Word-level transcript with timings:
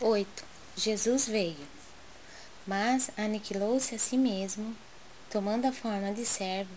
8. 0.00 0.44
Jesus 0.76 1.26
veio, 1.26 1.66
mas 2.64 3.10
aniquilou-se 3.16 3.96
a 3.96 3.98
si 3.98 4.16
mesmo, 4.16 4.76
tomando 5.28 5.66
a 5.66 5.72
forma 5.72 6.12
de 6.12 6.24
servo, 6.24 6.70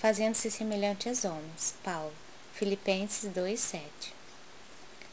fazendo-se 0.00 0.52
semelhante 0.52 1.08
aos 1.08 1.24
homens. 1.24 1.74
Paulo, 1.82 2.12
Filipenses 2.54 3.28
2:7. 3.32 4.14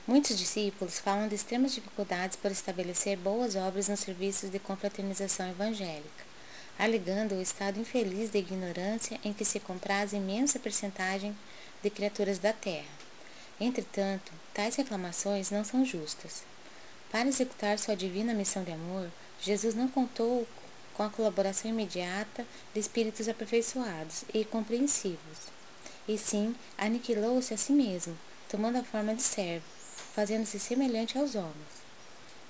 Muitos 0.05 0.37
discípulos 0.37 0.99
falam 0.99 1.27
de 1.27 1.33
extremas 1.33 1.73
dificuldades 1.73 2.37
por 2.37 2.51
estabelecer 2.51 3.17
boas 3.17 3.55
obras 3.55 3.87
nos 3.87 4.01
serviços 4.01 4.51
de 4.51 4.59
confraternização 4.59 5.49
evangélica, 5.49 6.25
alegando 6.77 7.33
o 7.33 7.41
estado 7.41 7.79
infeliz 7.79 8.29
de 8.29 8.37
ignorância 8.37 9.19
em 9.23 9.33
que 9.33 9.43
se 9.43 9.59
compraz 9.59 10.13
imensa 10.13 10.59
percentagem 10.59 11.35
de 11.81 11.89
criaturas 11.89 12.37
da 12.37 12.53
terra. 12.53 12.85
Entretanto, 13.59 14.31
tais 14.53 14.75
reclamações 14.75 15.49
não 15.49 15.65
são 15.65 15.83
justas. 15.83 16.43
Para 17.11 17.29
executar 17.29 17.79
sua 17.79 17.95
divina 17.95 18.33
missão 18.33 18.63
de 18.63 18.71
amor, 18.71 19.09
Jesus 19.41 19.73
não 19.73 19.87
contou 19.87 20.45
com 20.93 21.03
a 21.03 21.09
colaboração 21.09 21.71
imediata 21.71 22.45
de 22.73 22.79
espíritos 22.79 23.29
aperfeiçoados 23.29 24.25
e 24.33 24.43
compreensivos, 24.43 25.47
e 26.07 26.17
sim 26.17 26.55
aniquilou-se 26.77 27.53
a 27.53 27.57
si 27.57 27.71
mesmo, 27.71 28.17
tomando 28.49 28.77
a 28.79 28.83
forma 28.83 29.15
de 29.15 29.21
servo, 29.21 29.65
fazendo-se 30.13 30.59
semelhante 30.59 31.17
aos 31.17 31.35
homens. 31.35 31.87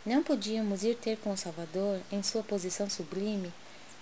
Não 0.05 0.23
podíamos 0.23 0.83
ir 0.83 0.95
ter 0.95 1.17
com 1.17 1.33
o 1.33 1.37
Salvador 1.37 1.99
em 2.11 2.23
sua 2.23 2.41
posição 2.41 2.89
sublime, 2.89 3.53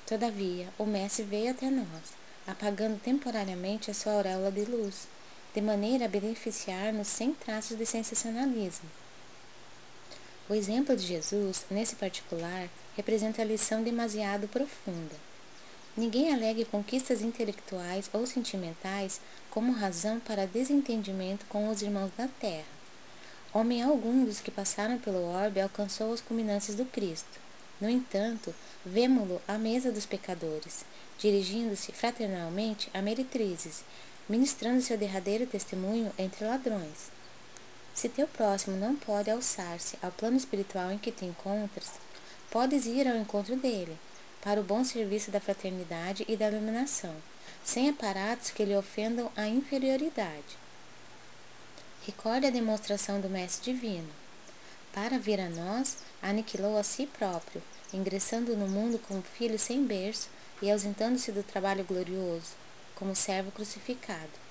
todavia 0.06 0.70
o 0.78 0.86
Mestre 0.86 1.24
veio 1.24 1.52
até 1.52 1.70
nós, 1.70 2.14
apagando 2.48 3.02
temporariamente 3.02 3.92
a 3.92 3.94
sua 3.94 4.14
auréola 4.14 4.52
de 4.52 4.64
luz, 4.64 5.08
de 5.54 5.62
maneira 5.62 6.06
a 6.06 6.10
beneficiar-nos 6.10 7.08
sem 7.08 7.34
traços 7.34 7.78
de 7.78 7.86
sensacionalismo. 7.86 8.88
O 10.48 10.54
exemplo 10.54 10.96
de 10.96 11.04
Jesus, 11.04 11.66
nesse 11.72 11.96
particular, 11.96 12.70
representa 12.96 13.42
a 13.42 13.46
lição 13.46 13.82
demasiado 13.82 14.48
profunda. 14.48 15.16
Ninguém 15.98 16.32
alegue 16.32 16.66
conquistas 16.66 17.22
intelectuais 17.22 18.10
ou 18.14 18.28
sentimentais 18.28 19.20
como 19.50 19.72
razão 19.72 20.20
para 20.20 20.46
desentendimento 20.46 21.46
com 21.48 21.70
os 21.70 21.82
irmãos 21.82 22.12
da 22.16 22.28
terra. 22.28 22.76
Homem 23.52 23.82
algum 23.82 24.24
dos 24.24 24.40
que 24.40 24.52
passaram 24.52 25.00
pelo 25.00 25.24
orbe 25.24 25.62
alcançou 25.62 26.14
as 26.14 26.22
culminâncias 26.22 26.76
do 26.76 26.86
Cristo. 26.86 27.40
No 27.82 27.90
entanto, 27.90 28.54
vemo-lo 28.86 29.42
à 29.48 29.58
mesa 29.58 29.92
dos 29.92 30.06
pecadores, 30.06 30.86
dirigindo-se 31.18 31.92
fraternalmente 31.92 32.90
a 32.94 33.02
meretrizes, 33.02 33.84
ministrando 34.30 34.82
seu 34.82 34.98
derradeiro 34.98 35.48
testemunho 35.48 36.12
entre 36.20 36.46
ladrões. 36.46 37.15
Se 37.96 38.10
teu 38.10 38.28
próximo 38.28 38.76
não 38.76 38.94
pode 38.94 39.32
alçar-se 39.32 39.98
ao 40.02 40.12
plano 40.12 40.36
espiritual 40.36 40.92
em 40.92 40.98
que 40.98 41.14
te 41.14 41.24
encontras, 41.24 41.92
podes 42.52 42.86
ir 42.86 43.08
ao 43.08 43.16
encontro 43.16 43.56
dele, 43.56 43.98
para 44.42 44.60
o 44.60 44.64
bom 44.64 44.84
serviço 44.84 45.32
da 45.32 45.40
fraternidade 45.40 46.26
e 46.28 46.36
da 46.36 46.50
iluminação, 46.50 47.16
sem 47.64 47.88
aparatos 47.88 48.52
que 48.52 48.66
lhe 48.66 48.76
ofendam 48.76 49.32
a 49.36 49.48
inferioridade. 49.48 50.58
Recorde 52.06 52.48
a 52.48 52.52
demonstração 52.52 53.22
do 53.22 53.30
Mestre 53.30 53.74
Divino. 53.74 54.10
Para 54.94 55.18
vir 55.18 55.40
a 55.40 55.50
nós, 55.50 55.98
aniquilou 56.22 56.78
a 56.78 56.84
si 56.84 57.08
próprio, 57.08 57.64
ingressando 57.94 58.58
no 58.58 58.68
mundo 58.68 59.00
como 59.08 59.22
filho 59.22 59.58
sem 59.58 59.86
berço 59.86 60.28
e 60.62 60.70
ausentando-se 60.70 61.32
do 61.32 61.44
trabalho 61.44 61.86
glorioso, 61.86 62.52
como 62.94 63.16
servo 63.16 63.52
crucificado. 63.52 64.46